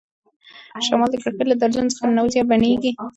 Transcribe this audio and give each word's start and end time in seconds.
شمال 0.85 1.09
د 1.11 1.15
کړکۍ 1.23 1.43
له 1.47 1.55
درزونو 1.61 1.91
څخه 1.93 2.05
ننوځي 2.07 2.37
او 2.41 2.47
بڼیږي. 2.49 2.91